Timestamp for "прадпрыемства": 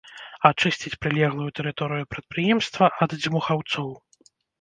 2.13-2.85